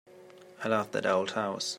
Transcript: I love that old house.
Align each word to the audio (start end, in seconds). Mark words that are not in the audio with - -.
I 0.63 0.67
love 0.67 0.91
that 0.93 1.05
old 1.05 1.29
house. 1.33 1.69